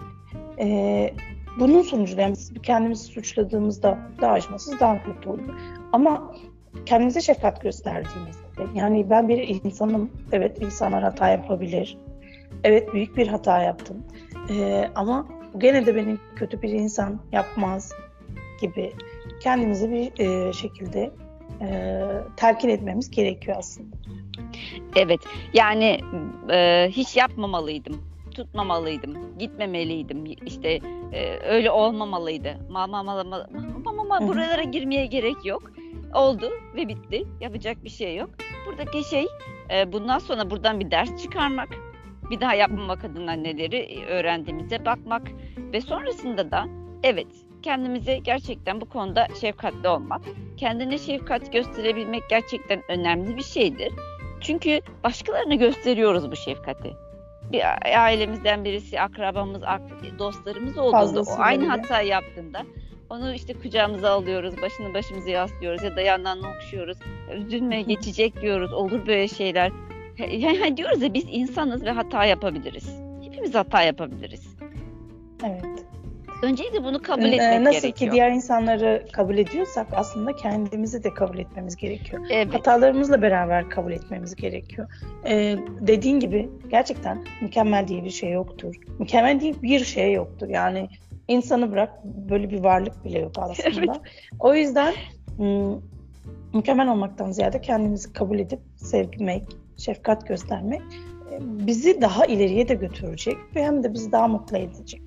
e, 0.59 1.13
bunun 1.59 1.81
sonucunda 1.81 2.21
yani 2.21 2.35
kendimizi 2.63 3.03
suçladığımızda 3.03 3.97
daha 4.21 4.31
acımasız 4.31 4.79
daha 4.79 5.03
kötü 5.03 5.29
oluyor. 5.29 5.59
Ama 5.93 6.33
kendimize 6.85 7.21
şefkat 7.21 7.61
gösterdiğimizde 7.61 8.45
yani 8.75 9.09
ben 9.09 9.29
bir 9.29 9.63
insanım 9.63 10.11
evet 10.31 10.61
insanlar 10.61 11.03
hata 11.03 11.29
yapabilir. 11.29 11.97
Evet 12.63 12.93
büyük 12.93 13.17
bir 13.17 13.27
hata 13.27 13.61
yaptım. 13.61 14.03
E, 14.49 14.85
ama 14.95 15.27
gene 15.57 15.85
de 15.85 15.95
beni 15.95 16.17
kötü 16.35 16.61
bir 16.61 16.69
insan 16.69 17.19
yapmaz 17.31 17.91
gibi 18.61 18.93
kendimizi 19.45 19.91
bir 19.91 20.25
e, 20.25 20.53
şekilde 20.53 21.11
e, 21.61 21.99
telkin 22.37 22.69
etmemiz 22.69 23.11
gerekiyor 23.11 23.57
aslında. 23.59 23.95
Evet 24.95 25.19
yani 25.53 25.99
e, 26.51 26.87
hiç 26.91 27.17
yapmamalıydım, 27.17 28.01
tutmamalıydım, 28.31 29.37
gitmemeliydim, 29.39 30.25
işte 30.45 30.79
e, 31.13 31.39
öyle 31.39 31.71
olmamalıydı. 31.71 32.57
Mama 32.69 33.03
mama 33.03 33.37
mama, 33.85 34.27
buralara 34.27 34.63
girmeye 34.63 35.05
gerek 35.05 35.45
yok. 35.45 35.71
Oldu 36.13 36.51
ve 36.75 36.87
bitti. 36.87 37.23
Yapacak 37.41 37.83
bir 37.83 37.89
şey 37.89 38.15
yok. 38.15 38.29
Buradaki 38.67 39.09
şey 39.09 39.25
e, 39.73 39.93
bundan 39.93 40.19
sonra 40.19 40.49
buradan 40.49 40.79
bir 40.79 40.91
ders 40.91 41.23
çıkarmak, 41.23 41.69
bir 42.29 42.41
daha 42.41 42.53
yapmamak 42.53 43.05
adına 43.05 43.31
neleri 43.31 44.05
öğrendiğimize 44.09 44.85
bakmak 44.85 45.27
ve 45.57 45.81
sonrasında 45.81 46.51
da 46.51 46.65
evet 47.03 47.44
kendimize 47.65 48.17
gerçekten 48.17 48.81
bu 48.81 48.85
konuda 48.85 49.27
şefkatli 49.41 49.87
olmak, 49.87 50.21
kendine 50.57 50.97
şefkat 50.97 51.53
gösterebilmek 51.53 52.23
gerçekten 52.29 52.81
önemli 52.89 53.37
bir 53.37 53.43
şeydir. 53.43 53.93
Çünkü 54.41 54.81
başkalarına 55.03 55.55
gösteriyoruz 55.55 56.31
bu 56.31 56.35
şefkati. 56.35 56.93
Bir 57.51 57.61
ailemizden 58.05 58.65
birisi, 58.65 59.01
akrabamız, 59.01 59.61
dostlarımız 60.19 60.77
olduğunda, 60.77 61.21
o 61.21 61.35
aynı 61.37 61.67
hata 61.67 62.01
yaptığında 62.01 62.61
onu 63.09 63.33
işte 63.33 63.53
kucağımıza 63.53 64.11
alıyoruz, 64.11 64.61
başını 64.61 64.93
başımıza 64.93 65.29
yaslıyoruz 65.29 65.83
ya 65.83 65.95
da 65.95 66.01
yandan 66.01 66.39
okşuyoruz. 66.43 66.97
Üzülme, 67.35 67.81
geçecek 67.81 68.41
diyoruz, 68.41 68.73
olur 68.73 69.07
böyle 69.07 69.27
şeyler. 69.27 69.71
Yani 70.29 70.77
diyoruz 70.77 71.01
ya 71.01 71.13
biz 71.13 71.25
insanız 71.29 71.85
ve 71.85 71.91
hata 71.91 72.25
yapabiliriz. 72.25 72.99
Hepimiz 73.23 73.55
hata 73.55 73.81
yapabiliriz. 73.81 74.57
Evet. 75.43 75.84
Öncelikle 76.41 76.83
bunu 76.83 77.01
kabul 77.01 77.23
etmek 77.23 77.39
Nasıl 77.39 77.51
gerekiyor. 77.51 77.73
Nasıl 77.73 77.91
ki 77.91 78.11
diğer 78.11 78.31
insanları 78.31 79.05
kabul 79.11 79.37
ediyorsak 79.37 79.87
aslında 79.91 80.35
kendimizi 80.35 81.03
de 81.03 81.13
kabul 81.13 81.37
etmemiz 81.37 81.75
gerekiyor. 81.75 82.25
Evet. 82.29 82.53
Hatalarımızla 82.53 83.21
beraber 83.21 83.69
kabul 83.69 83.91
etmemiz 83.91 84.35
gerekiyor. 84.35 84.87
Ee, 85.25 85.57
dediğin 85.79 86.19
gibi 86.19 86.49
gerçekten 86.69 87.25
mükemmel 87.41 87.87
diye 87.87 88.03
bir 88.03 88.09
şey 88.09 88.31
yoktur. 88.31 88.75
Mükemmel 88.99 89.39
diye 89.39 89.61
bir 89.61 89.85
şey 89.85 90.13
yoktur. 90.13 90.49
Yani 90.49 90.89
insanı 91.27 91.71
bırak 91.71 92.05
böyle 92.05 92.49
bir 92.49 92.59
varlık 92.59 93.05
bile 93.05 93.19
yok 93.19 93.31
aslında. 93.37 93.79
Evet. 93.79 94.01
O 94.39 94.55
yüzden 94.55 94.93
mükemmel 96.53 96.91
olmaktan 96.91 97.31
ziyade 97.31 97.61
kendimizi 97.61 98.13
kabul 98.13 98.39
edip 98.39 98.59
sevmek, 98.75 99.43
şefkat 99.77 100.27
göstermek 100.27 100.81
bizi 101.41 102.01
daha 102.01 102.25
ileriye 102.25 102.67
de 102.67 102.73
götürecek 102.73 103.37
ve 103.55 103.65
hem 103.65 103.83
de 103.83 103.93
bizi 103.93 104.11
daha 104.11 104.27
mutlu 104.27 104.57
edecek. 104.57 105.01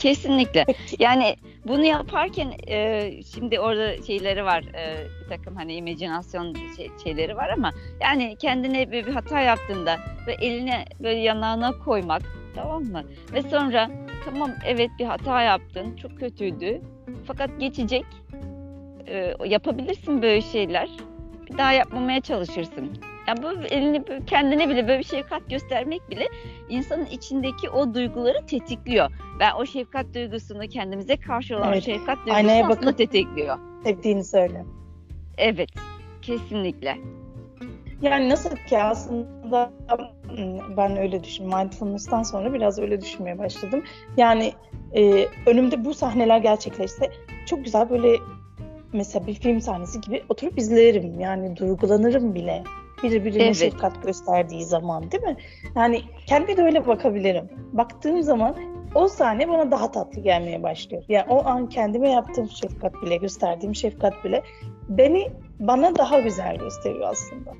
Kesinlikle. 0.00 0.66
Yani 0.98 1.36
bunu 1.64 1.84
yaparken 1.84 2.52
e, 2.68 3.10
şimdi 3.34 3.60
orada 3.60 4.02
şeyleri 4.02 4.44
var 4.44 4.64
e, 4.74 5.06
bir 5.24 5.28
takım 5.28 5.56
hani 5.56 5.74
imajinasyon 5.74 6.56
şey, 6.76 6.90
şeyleri 7.04 7.36
var 7.36 7.48
ama 7.48 7.70
yani 8.00 8.36
kendine 8.36 8.90
bir, 8.90 9.06
bir 9.06 9.12
hata 9.12 9.40
yaptığında 9.40 9.98
ve 10.26 10.32
eline 10.32 10.84
böyle 11.00 11.18
yanağına 11.18 11.72
koymak 11.72 12.22
tamam 12.54 12.82
mı? 12.84 13.04
Ve 13.32 13.42
sonra 13.42 13.90
tamam 14.24 14.50
evet 14.66 14.90
bir 14.98 15.04
hata 15.04 15.42
yaptın 15.42 15.96
çok 15.96 16.18
kötüydü. 16.18 16.80
Fakat 17.26 17.50
geçecek 17.60 18.04
e, 19.06 19.34
yapabilirsin 19.46 20.22
böyle 20.22 20.40
şeyler. 20.40 20.88
Bir 21.50 21.58
daha 21.58 21.72
yapmamaya 21.72 22.20
çalışırsın 22.20 22.92
yani 23.30 23.42
bu 23.42 23.66
elini 23.66 24.04
kendine 24.26 24.68
bile 24.68 24.88
böyle 24.88 24.98
bir 24.98 25.04
şefkat 25.04 25.50
göstermek 25.50 26.10
bile 26.10 26.28
insanın 26.68 27.06
içindeki 27.06 27.70
o 27.70 27.94
duyguları 27.94 28.46
tetikliyor. 28.46 29.10
Ben 29.40 29.52
o 29.54 29.66
şefkat 29.66 30.14
duygusunu 30.14 30.68
kendimize 30.68 31.16
karşı 31.16 31.56
olan 31.56 31.72
evet. 31.72 31.84
şefkat 31.84 32.16
duygusunu 32.16 32.34
Aynaya 32.34 32.64
aslında 32.64 32.86
bakıp 32.86 32.98
tetikliyor. 32.98 33.58
Sevdiğini 33.84 34.24
söyle. 34.24 34.64
Evet. 35.38 35.70
Kesinlikle. 36.22 36.98
Yani 38.02 38.28
nasıl 38.28 38.56
ki 38.56 38.78
aslında 38.78 39.72
hmm, 40.28 40.76
ben 40.76 40.96
öyle 40.96 41.24
düşün. 41.24 41.46
Mindfulness'tan 41.46 42.22
sonra 42.22 42.52
biraz 42.52 42.78
öyle 42.78 43.00
düşünmeye 43.00 43.38
başladım. 43.38 43.82
Yani 44.16 44.52
e, 44.94 45.26
önümde 45.46 45.84
bu 45.84 45.94
sahneler 45.94 46.38
gerçekleşse 46.38 47.10
çok 47.46 47.64
güzel 47.64 47.90
böyle 47.90 48.16
mesela 48.92 49.26
bir 49.26 49.34
film 49.34 49.60
sahnesi 49.60 50.00
gibi 50.00 50.22
oturup 50.28 50.58
izlerim. 50.58 51.20
Yani 51.20 51.56
duygulanırım 51.56 52.34
bile. 52.34 52.62
Biri 53.02 53.24
birine 53.24 53.42
evet. 53.42 53.56
şefkat 53.56 54.02
gösterdiği 54.02 54.64
zaman 54.64 55.10
değil 55.10 55.22
mi? 55.22 55.36
Yani 55.76 56.02
kendime 56.26 56.56
de 56.56 56.62
öyle 56.62 56.86
bakabilirim. 56.86 57.48
Baktığım 57.72 58.22
zaman 58.22 58.56
o 58.94 59.08
sahne 59.08 59.48
bana 59.48 59.70
daha 59.70 59.90
tatlı 59.90 60.20
gelmeye 60.20 60.62
başlıyor. 60.62 61.02
Yani 61.08 61.24
o 61.28 61.44
an 61.44 61.68
kendime 61.68 62.10
yaptığım 62.10 62.50
şefkat 62.50 63.02
bile, 63.02 63.16
gösterdiğim 63.16 63.74
şefkat 63.74 64.24
bile 64.24 64.42
beni 64.88 65.32
bana 65.58 65.96
daha 65.96 66.20
güzel 66.20 66.56
gösteriyor 66.56 67.08
aslında. 67.10 67.50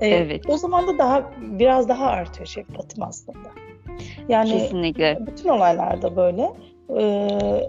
Ee, 0.00 0.08
evet. 0.08 0.44
O 0.48 0.56
zaman 0.56 0.86
da 0.86 0.98
daha 0.98 1.30
biraz 1.40 1.88
daha 1.88 2.06
artıyor 2.06 2.46
şefkatim 2.46 3.02
aslında. 3.02 3.48
Yani 4.28 4.50
Kesinlikle. 4.50 5.18
bütün 5.26 5.48
olaylarda 5.48 6.16
böyle. 6.16 6.52
Ee, 6.98 7.60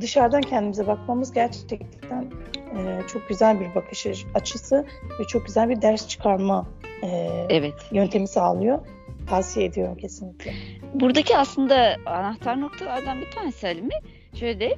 dışarıdan 0.00 0.40
kendimize 0.40 0.86
bakmamız 0.86 1.32
gerçekten 1.32 2.30
e, 2.76 3.06
çok 3.12 3.28
güzel 3.28 3.60
bir 3.60 3.74
bakış 3.74 4.06
açısı 4.34 4.86
ve 5.20 5.24
çok 5.24 5.46
güzel 5.46 5.68
bir 5.68 5.82
ders 5.82 6.08
çıkarma 6.08 6.66
e, 7.02 7.06
evet. 7.48 7.74
yöntemi 7.92 8.28
sağlıyor. 8.28 8.78
Tavsiye 9.26 9.66
ediyorum 9.66 9.96
kesinlikle. 9.96 10.52
Buradaki 10.94 11.36
aslında 11.36 11.96
anahtar 12.06 12.60
noktalardan 12.60 13.20
bir 13.20 13.30
tanesi 13.30 13.66
Halime 13.66 14.00
şöyle 14.34 14.76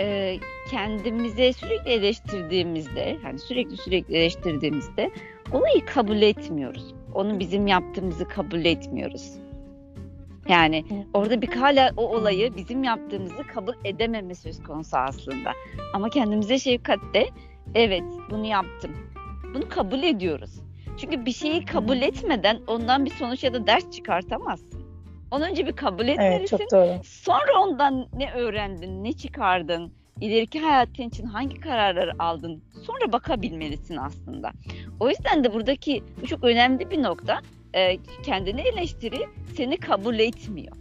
e, 0.00 0.36
kendimize 0.70 1.52
sürekli 1.52 1.90
eleştirdiğimizde 1.90 3.16
hani 3.22 3.38
sürekli 3.38 3.76
sürekli 3.76 4.16
eleştirdiğimizde 4.16 5.10
olayı 5.52 5.86
kabul 5.86 6.22
etmiyoruz. 6.22 6.94
Onu 7.14 7.40
bizim 7.40 7.66
yaptığımızı 7.66 8.28
kabul 8.28 8.64
etmiyoruz. 8.64 9.32
Yani 10.48 10.84
orada 11.14 11.42
bir 11.42 11.48
hala 11.48 11.90
o 11.96 12.16
olayı 12.16 12.56
bizim 12.56 12.84
yaptığımızı 12.84 13.42
kabul 13.54 13.74
edememe 13.84 14.34
söz 14.34 14.62
konusu 14.62 14.96
aslında. 14.96 15.52
Ama 15.94 16.08
kendimize 16.08 16.58
şefkatte 16.58 17.26
evet 17.74 18.04
bunu 18.30 18.46
yaptım. 18.46 18.90
Bunu 19.54 19.68
kabul 19.68 20.02
ediyoruz. 20.02 20.60
Çünkü 20.96 21.26
bir 21.26 21.32
şeyi 21.32 21.64
kabul 21.64 21.96
etmeden 21.96 22.60
ondan 22.66 23.04
bir 23.04 23.10
sonuç 23.10 23.44
ya 23.44 23.54
da 23.54 23.66
ders 23.66 23.90
çıkartamazsın. 23.90 24.82
Onu 25.30 25.44
önce 25.44 25.66
bir 25.66 25.72
kabul 25.72 26.08
etmelisin. 26.08 26.38
Evet, 26.38 26.48
çok 26.48 26.72
doğru. 26.72 27.00
Sonra 27.04 27.60
ondan 27.60 28.06
ne 28.16 28.32
öğrendin, 28.32 29.04
ne 29.04 29.12
çıkardın, 29.12 29.92
ileriki 30.20 30.60
hayatın 30.60 31.02
için 31.02 31.26
hangi 31.26 31.60
kararları 31.60 32.12
aldın 32.18 32.62
sonra 32.82 33.12
bakabilmelisin 33.12 33.96
aslında. 33.96 34.50
O 35.00 35.08
yüzden 35.08 35.44
de 35.44 35.54
buradaki 35.54 36.02
bu 36.22 36.26
çok 36.26 36.44
önemli 36.44 36.90
bir 36.90 37.02
nokta 37.02 37.40
e, 37.74 37.98
kendini 38.22 38.60
eleştiri 38.60 39.26
seni 39.56 39.76
kabul 39.76 40.18
etmiyor. 40.18 40.72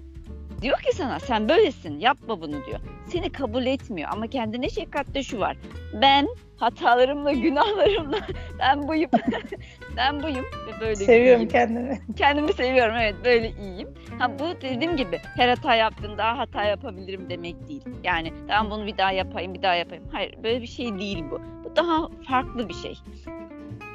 Diyor 0.61 0.79
ki 0.79 0.95
sana 0.95 1.19
sen 1.19 1.49
böylesin 1.49 1.99
yapma 1.99 2.41
bunu 2.41 2.65
diyor. 2.65 2.79
Seni 3.07 3.31
kabul 3.31 3.65
etmiyor 3.65 4.09
ama 4.13 4.27
kendine 4.27 4.69
şefkatte 4.69 5.23
şu 5.23 5.39
var. 5.39 5.57
Ben 6.01 6.27
hatalarımla 6.57 7.31
günahlarımla 7.31 8.17
ben 8.59 8.87
buyum. 8.87 9.09
ben 9.97 10.23
buyum 10.23 10.45
ve 10.67 10.81
böyle 10.81 10.95
Seviyorum 10.95 11.41
iyiyim. 11.41 11.49
kendimi. 11.49 12.01
Kendimi 12.17 12.53
seviyorum 12.53 12.95
evet 12.95 13.15
böyle 13.25 13.51
iyiyim. 13.51 13.89
Ha 14.19 14.39
bu 14.39 14.61
dediğim 14.61 14.97
gibi 14.97 15.19
her 15.37 15.49
hata 15.49 15.75
yaptığımda 15.75 16.17
daha 16.17 16.37
hata 16.37 16.63
yapabilirim 16.63 17.29
demek 17.29 17.67
değil. 17.67 17.83
Yani 18.03 18.33
tamam 18.47 18.71
bunu 18.71 18.87
bir 18.87 18.97
daha 18.97 19.11
yapayım 19.11 19.53
bir 19.53 19.61
daha 19.61 19.75
yapayım. 19.75 20.03
Hayır 20.11 20.35
böyle 20.43 20.61
bir 20.61 20.67
şey 20.67 20.99
değil 20.99 21.23
bu. 21.31 21.41
Bu 21.63 21.75
daha 21.75 22.07
farklı 22.27 22.69
bir 22.69 22.73
şey. 22.73 22.95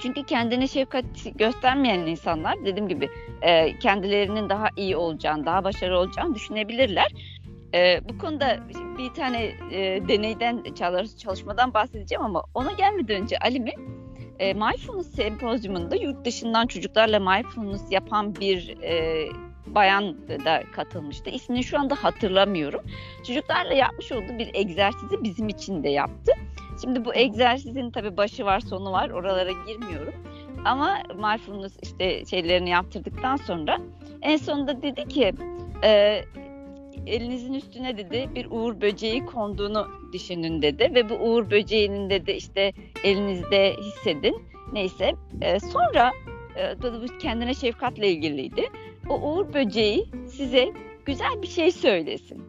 Çünkü 0.06 0.22
kendine 0.22 0.68
şefkat 0.68 1.04
göstermeyen 1.34 1.98
insanlar 1.98 2.64
dediğim 2.64 2.88
gibi 2.88 3.08
e, 3.42 3.78
kendilerinin 3.78 4.48
daha 4.48 4.66
iyi 4.76 4.96
olacağını, 4.96 5.46
daha 5.46 5.64
başarılı 5.64 5.98
olacağını 5.98 6.34
düşünebilirler. 6.34 7.06
E, 7.74 8.00
bu 8.08 8.18
konuda 8.18 8.58
bir 8.98 9.14
tane 9.14 9.44
e, 9.72 10.08
deneyden, 10.08 10.64
çalışmadan 11.18 11.74
bahsedeceğim 11.74 12.24
ama 12.24 12.42
ona 12.54 12.72
gelmeden 12.72 13.22
önce 13.22 13.38
Alim'i 13.38 13.72
e, 14.38 14.54
Mindfulness 14.54 15.14
Sempozyumunda 15.14 15.96
yurt 15.96 16.24
dışından 16.24 16.66
çocuklarla 16.66 17.20
mindfulness 17.20 17.92
yapan 17.92 18.36
bir 18.36 18.82
e, 18.82 19.26
bayan 19.66 20.28
da 20.28 20.62
katılmıştı. 20.72 21.30
İsmini 21.30 21.64
şu 21.64 21.78
anda 21.78 21.94
hatırlamıyorum. 21.94 22.80
Çocuklarla 23.26 23.74
yapmış 23.74 24.12
olduğu 24.12 24.38
bir 24.38 24.50
egzersizi 24.54 25.22
bizim 25.22 25.48
için 25.48 25.82
de 25.82 25.88
yaptı. 25.88 26.32
Şimdi 26.80 27.04
bu 27.04 27.14
egzersizin 27.14 27.90
tabii 27.90 28.16
başı 28.16 28.44
var 28.44 28.60
sonu 28.60 28.92
var 28.92 29.10
oralara 29.10 29.50
girmiyorum. 29.66 30.14
Ama 30.64 30.98
mindfulness 31.14 31.76
işte 31.82 32.24
şeylerini 32.24 32.70
yaptırdıktan 32.70 33.36
sonra 33.36 33.78
en 34.22 34.36
sonunda 34.36 34.82
dedi 34.82 35.08
ki 35.08 35.32
e, 35.84 36.22
elinizin 37.06 37.54
üstüne 37.54 37.98
dedi 37.98 38.28
bir 38.34 38.46
uğur 38.50 38.80
böceği 38.80 39.26
konduğunu 39.26 39.88
düşünün 40.12 40.62
dedi 40.62 40.90
ve 40.94 41.10
bu 41.10 41.14
uğur 41.14 41.50
böceğinin 41.50 42.10
dedi 42.10 42.32
işte 42.32 42.72
elinizde 43.04 43.76
hissedin. 43.80 44.42
Neyse 44.72 45.14
e, 45.40 45.60
sonra 45.60 46.12
e, 46.56 46.82
bu 46.82 47.18
kendine 47.18 47.54
şefkatle 47.54 48.08
ilgiliydi. 48.08 48.70
O 49.08 49.20
uğur 49.20 49.54
böceği 49.54 50.06
size 50.28 50.72
güzel 51.04 51.42
bir 51.42 51.46
şey 51.46 51.70
söylesin. 51.70 52.44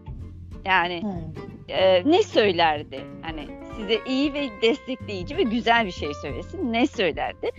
Yani 0.66 1.02
hmm. 1.02 1.76
e, 1.76 2.10
ne 2.12 2.24
söylerdi? 2.24 3.02
Hani 3.22 3.48
size 3.78 4.00
iyi 4.06 4.34
ve 4.34 4.50
destekleyici 4.62 5.38
ve 5.38 5.44
güzel 5.44 5.86
bir 5.86 5.92
şey 5.92 6.14
söylesin. 6.14 6.74
Ne 6.74 6.88
söylerdi? 6.88 7.52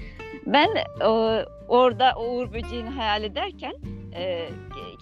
Ben 0.47 0.69
e, 1.01 1.07
orada 1.69 2.15
o 2.17 2.25
uğur 2.25 2.53
böceğini 2.53 2.89
hayal 2.89 3.25
ederken 3.25 3.75
e, 4.15 4.49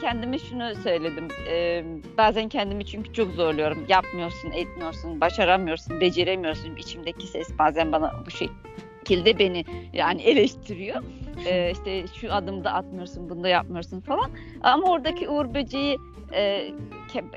kendime 0.01 0.39
şunu 0.39 0.75
söyledim. 0.75 1.29
E, 1.51 1.85
bazen 2.19 2.49
kendimi 2.49 2.87
çünkü 2.87 3.13
çok 3.13 3.33
zorluyorum. 3.33 3.85
Yapmıyorsun, 3.89 4.51
etmiyorsun, 4.51 5.21
başaramıyorsun, 5.21 6.01
beceremiyorsun. 6.01 6.77
İçimdeki 6.77 7.27
ses 7.27 7.59
bazen 7.59 7.93
bana 7.93 8.13
bu 8.27 8.31
şekilde 8.31 9.39
beni 9.39 9.65
yani 9.93 10.23
eleştiriyor. 10.23 11.03
E, 11.47 11.73
işte 11.73 12.05
şu 12.21 12.33
adımda 12.33 12.73
atmıyorsun, 12.73 13.31
bunu 13.31 13.43
da 13.43 13.49
yapmıyorsun 13.49 14.01
falan. 14.01 14.31
Ama 14.63 14.91
oradaki 14.91 15.29
uğur 15.29 15.55
böceği 15.55 15.99
e, 16.33 16.71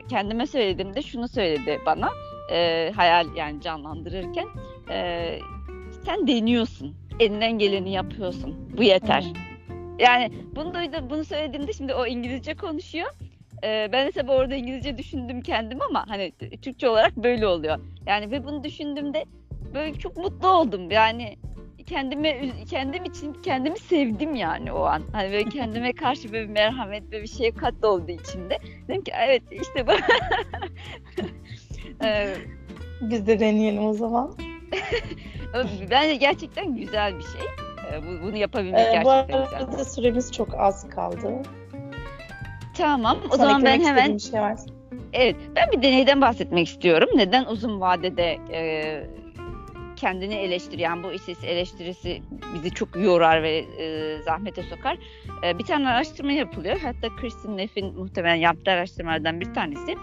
kendime 0.09 0.48
söylediğimde 0.48 1.01
şunu 1.01 1.27
söyledi 1.27 1.79
bana. 1.86 2.09
E, 2.51 2.91
hayal 2.96 3.36
yani 3.36 3.62
canlandırırken 3.62 4.48
e, 4.89 5.39
sen 6.06 6.27
deniyorsun. 6.27 6.96
Elinden 7.20 7.60
geleni 7.60 7.91
yapıyorsun. 7.91 8.56
Bu 8.77 8.84
yeter. 8.84 9.25
Yani 10.00 10.32
bunu 10.56 10.74
duydum, 10.74 11.10
bunu 11.10 11.25
söylediğimde 11.25 11.74
şimdi 11.74 11.94
o 11.94 12.06
İngilizce 12.06 12.53
konuşuyor. 12.53 13.10
Ee, 13.63 13.89
ben 13.91 14.08
ise 14.08 14.24
orada 14.27 14.56
İngilizce 14.56 14.98
düşündüm 14.98 15.41
kendim 15.41 15.82
ama 15.82 16.06
hani 16.08 16.32
Türkçe 16.62 16.89
olarak 16.89 17.18
böyle 17.18 17.48
oluyor. 17.48 17.79
Yani 18.08 18.32
ve 18.32 18.44
bunu 18.44 18.63
düşündüğümde 18.63 19.25
böyle 19.74 19.94
çok 19.94 20.18
mutlu 20.18 20.48
oldum. 20.48 20.92
Yani 20.92 21.38
kendime 21.85 22.51
kendim 22.70 23.05
için 23.05 23.33
kendimi 23.33 23.79
sevdim 23.79 24.35
yani 24.35 24.72
o 24.72 24.83
an. 24.83 25.03
Hani 25.12 25.31
böyle 25.31 25.50
kendime 25.50 25.94
karşı 26.03 26.33
böyle 26.33 26.48
bir 26.48 26.53
merhamet 26.53 27.12
ve 27.12 27.22
bir 27.22 27.27
şefkat 27.27 27.83
oldu 27.83 28.12
içimde. 28.12 28.59
Dedim 28.88 29.03
ki 29.03 29.12
evet 29.20 29.44
işte 29.51 29.88
bu. 29.88 29.92
ee, 32.03 32.35
Biz 33.01 33.27
de 33.27 33.40
deneyelim 33.40 33.85
o 33.85 33.94
zaman. 33.94 34.35
Bence 35.92 36.16
gerçekten 36.16 36.75
güzel 36.75 37.18
bir 37.18 37.24
şey. 37.24 37.42
Ee, 37.92 38.22
bunu 38.24 38.38
yapabilmek 38.38 38.88
ee, 38.88 38.92
gerçekten 38.92 39.27
güzel. 39.27 39.68
Bu 39.68 39.72
arada 39.72 39.85
süremiz 39.85 40.31
çok 40.31 40.59
az 40.59 40.90
kaldı. 40.90 41.42
Tamam. 42.77 43.18
O 43.27 43.38
Sana 43.38 43.48
zaman 43.48 43.66
ben 43.66 43.81
hemen 43.81 44.18
şey 44.18 44.42
var. 44.42 44.59
Evet, 45.14 45.35
ben 45.55 45.72
bir 45.72 45.81
deneyden 45.81 46.22
bahsetmek 46.22 46.68
istiyorum. 46.68 47.09
Neden 47.16 47.46
uzun 47.46 47.81
vadede 47.81 48.38
e, 48.51 49.03
kendini 49.96 50.33
eleştiriyen 50.33 51.03
bu 51.03 51.12
isis 51.12 51.44
eleştirisi 51.44 52.22
bizi 52.53 52.72
çok 52.72 52.96
yorar 52.96 53.44
ve 53.44 53.57
e, 53.57 54.18
zahmete 54.22 54.64
sokar. 54.64 54.98
E, 55.44 55.59
bir 55.59 55.64
tane 55.64 55.90
araştırma 55.90 56.31
yapılıyor. 56.31 56.79
Hatta 56.83 57.16
Kristen 57.16 57.57
Neff'in 57.57 58.00
muhtemelen 58.00 58.35
yaptığı 58.35 58.72
araştırmalardan 58.72 59.40
bir 59.40 59.53
tanesi. 59.53 59.96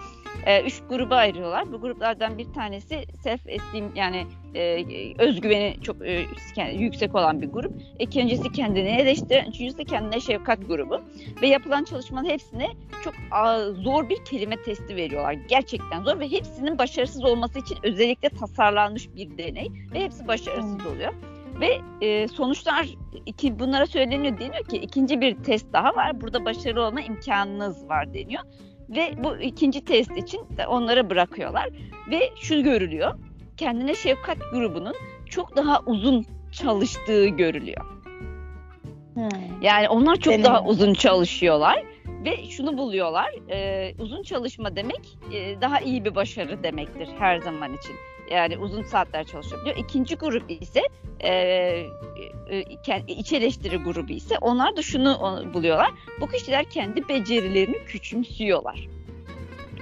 E, 0.46 0.62
üç 0.62 0.82
gruba 0.88 1.16
ayırıyorlar. 1.16 1.72
Bu 1.72 1.80
gruplardan 1.80 2.38
bir 2.38 2.52
tanesi 2.52 3.04
self 3.22 3.40
esteem 3.46 3.92
yani 3.94 4.26
e, 4.54 4.84
özgüveni 5.18 5.76
çok 5.82 5.96
e, 6.06 6.26
yüksek 6.72 7.14
olan 7.14 7.42
bir 7.42 7.48
grup. 7.48 7.72
İkincisi 7.98 8.52
kendini 8.52 8.88
eleştiren, 8.88 9.50
üçüncüsü 9.50 9.84
kendine 9.84 10.20
şefkat 10.20 10.68
grubu. 10.68 11.00
Ve 11.42 11.46
yapılan 11.46 11.84
çalışmanın 11.84 12.28
hepsine 12.28 12.68
çok 13.04 13.14
a, 13.30 13.60
zor 13.72 14.08
bir 14.08 14.24
kelime 14.24 14.62
testi 14.62 14.96
veriyorlar. 14.96 15.32
Gerçekten 15.32 16.02
zor 16.02 16.20
ve 16.20 16.30
hepsinin 16.30 16.78
başarısız 16.78 17.24
olması 17.24 17.58
için 17.58 17.78
özellikle 17.82 18.28
tasarlanmış 18.28 19.14
bir 19.14 19.38
deney. 19.38 19.68
Ve 19.94 20.00
hepsi 20.00 20.28
başarısız 20.28 20.86
oluyor. 20.86 21.12
Ve 21.60 21.80
e, 22.06 22.28
sonuçlar 22.28 22.88
iki, 23.26 23.58
bunlara 23.58 23.86
söyleniyor 23.86 24.38
deniyor 24.38 24.64
ki 24.64 24.76
ikinci 24.76 25.20
bir 25.20 25.34
test 25.34 25.72
daha 25.72 25.96
var. 25.96 26.20
Burada 26.20 26.44
başarılı 26.44 26.86
olma 26.86 27.00
imkanınız 27.00 27.88
var 27.88 28.14
deniyor. 28.14 28.42
Ve 28.90 29.14
bu 29.24 29.36
ikinci 29.36 29.84
test 29.84 30.16
için 30.16 30.40
de 30.56 30.66
onlara 30.66 31.10
bırakıyorlar. 31.10 31.68
Ve 32.10 32.30
şu 32.40 32.62
görülüyor. 32.62 33.14
Kendine 33.56 33.94
şefkat 33.94 34.38
grubunun 34.52 34.94
çok 35.30 35.56
daha 35.56 35.80
uzun 35.86 36.26
çalıştığı 36.52 37.26
görülüyor. 37.26 37.84
Hmm. 39.14 39.28
Yani 39.62 39.88
onlar 39.88 40.16
çok 40.16 40.32
Deneyim. 40.32 40.44
daha 40.44 40.64
uzun 40.64 40.94
çalışıyorlar 40.94 41.82
ve 42.26 42.50
şunu 42.50 42.78
buluyorlar. 42.78 43.50
E, 43.50 43.94
uzun 43.98 44.22
çalışma 44.22 44.76
demek 44.76 45.18
e, 45.32 45.60
daha 45.60 45.80
iyi 45.80 46.04
bir 46.04 46.14
başarı 46.14 46.62
demektir 46.62 47.08
her 47.18 47.38
zaman 47.38 47.74
için. 47.74 47.94
Yani 48.30 48.58
uzun 48.58 48.82
saatler 48.82 49.24
çalışabiliyor. 49.24 49.76
İkinci 49.76 50.16
grup 50.16 50.50
ise 50.50 50.82
e, 51.20 51.30
e, 52.50 52.62
iç 53.06 53.32
eleştiri 53.32 53.76
grubu 53.76 54.12
ise 54.12 54.38
onlar 54.40 54.76
da 54.76 54.82
şunu 54.82 55.44
buluyorlar. 55.54 55.90
Bu 56.20 56.28
kişiler 56.28 56.64
kendi 56.64 57.08
becerilerini 57.08 57.84
küçümsüyorlar. 57.84 58.88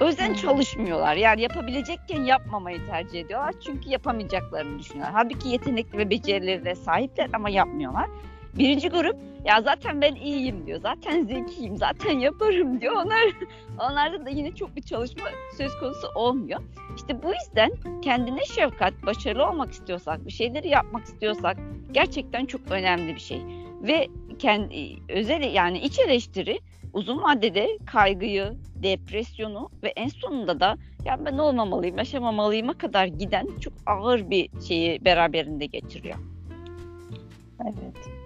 O 0.00 0.06
yüzden 0.06 0.34
çalışmıyorlar. 0.34 1.16
Yani 1.16 1.42
yapabilecekken 1.42 2.22
yapmamayı 2.22 2.86
tercih 2.86 3.20
ediyorlar. 3.20 3.54
Çünkü 3.66 3.90
yapamayacaklarını 3.90 4.78
düşünüyorlar. 4.78 5.14
Halbuki 5.14 5.48
yetenekli 5.48 5.98
ve 5.98 6.10
becerilerine 6.10 6.74
sahipler 6.74 7.30
ama 7.32 7.50
yapmıyorlar. 7.50 8.06
Birinci 8.58 8.88
grup 8.88 9.16
ya 9.44 9.62
zaten 9.62 10.00
ben 10.00 10.14
iyiyim 10.14 10.66
diyor. 10.66 10.80
Zaten 10.80 11.24
zekiyim. 11.24 11.76
Zaten 11.76 12.18
yaparım 12.18 12.80
diyor. 12.80 12.92
Onlar 12.92 13.24
onlarda 13.80 14.26
da 14.26 14.30
yine 14.30 14.54
çok 14.54 14.76
bir 14.76 14.82
çalışma 14.82 15.24
söz 15.58 15.78
konusu 15.80 16.08
olmuyor. 16.14 16.60
İşte 16.96 17.22
bu 17.22 17.28
yüzden 17.28 17.72
kendine 18.02 18.44
şefkat, 18.44 18.94
başarılı 19.06 19.48
olmak 19.48 19.72
istiyorsak, 19.72 20.26
bir 20.26 20.32
şeyleri 20.32 20.68
yapmak 20.68 21.04
istiyorsak 21.04 21.56
gerçekten 21.92 22.46
çok 22.46 22.60
önemli 22.70 23.14
bir 23.14 23.20
şey. 23.20 23.42
Ve 23.82 24.08
kendi 24.38 24.96
özel 25.08 25.54
yani 25.54 25.78
iç 25.78 25.98
eleştiri 25.98 26.60
uzun 26.92 27.22
vadede 27.22 27.78
kaygıyı, 27.86 28.52
depresyonu 28.74 29.70
ve 29.82 29.88
en 29.88 30.08
sonunda 30.08 30.60
da 30.60 30.76
ya 31.04 31.24
ben 31.24 31.38
olmamalıyım, 31.38 31.98
yaşamamalıyıma 31.98 32.78
kadar 32.78 33.06
giden 33.06 33.46
çok 33.60 33.72
ağır 33.86 34.30
bir 34.30 34.50
şeyi 34.68 35.04
beraberinde 35.04 35.66
getiriyor. 35.66 36.18
Evet. 37.62 38.23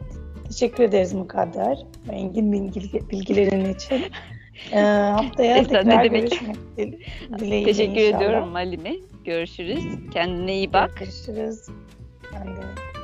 Teşekkür 0.48 0.84
ederiz 0.84 1.12
Mukadder. 1.12 1.78
Engin 2.12 2.52
bilgi, 2.52 3.11
bilgilerin 3.11 3.74
için. 3.74 4.04
Ee, 4.72 4.78
haftaya 4.80 5.62
tekrar 5.62 5.88
ne 5.88 6.04
demek? 6.04 6.11
görüşmek 6.30 6.56
dileğiyle 7.38 7.66
Teşekkür 7.66 7.92
inşallah. 7.92 8.16
ediyorum 8.22 8.48
Malime. 8.48 8.94
Görüşürüz. 9.24 9.84
Kendine 10.12 10.54
iyi 10.56 10.72
bak. 10.72 10.96
Görüşürüz. 10.98 11.66
Ben 12.34 12.46
de. 12.46 12.97